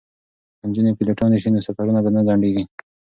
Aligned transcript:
که 0.59 0.63
نجونې 0.69 0.91
پیلوټانې 0.97 1.37
شي 1.43 1.49
نو 1.53 1.65
سفرونه 1.67 1.99
به 2.03 2.09
نه 2.15 2.21
ځنډیږي. 2.27 2.63